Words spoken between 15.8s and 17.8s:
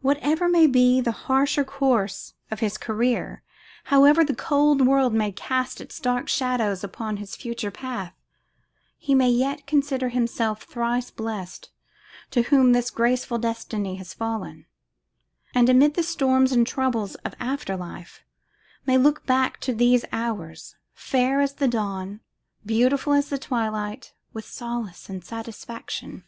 the storms and troubles of after